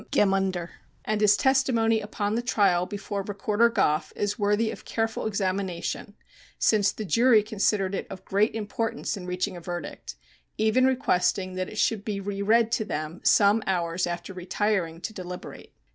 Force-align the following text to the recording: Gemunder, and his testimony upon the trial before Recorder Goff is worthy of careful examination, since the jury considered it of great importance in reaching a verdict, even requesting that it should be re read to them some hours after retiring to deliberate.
Gemunder, 0.11 0.69
and 1.05 1.21
his 1.21 1.37
testimony 1.37 2.01
upon 2.01 2.33
the 2.33 2.41
trial 2.41 2.87
before 2.87 3.21
Recorder 3.21 3.69
Goff 3.69 4.11
is 4.15 4.39
worthy 4.39 4.71
of 4.71 4.83
careful 4.83 5.27
examination, 5.27 6.15
since 6.57 6.91
the 6.91 7.05
jury 7.05 7.43
considered 7.43 7.93
it 7.93 8.07
of 8.09 8.25
great 8.25 8.55
importance 8.55 9.15
in 9.15 9.27
reaching 9.27 9.55
a 9.55 9.61
verdict, 9.61 10.15
even 10.57 10.85
requesting 10.87 11.53
that 11.53 11.69
it 11.69 11.77
should 11.77 12.03
be 12.03 12.19
re 12.19 12.41
read 12.41 12.71
to 12.71 12.83
them 12.83 13.21
some 13.23 13.61
hours 13.67 14.07
after 14.07 14.33
retiring 14.33 15.01
to 15.01 15.13
deliberate. 15.13 15.71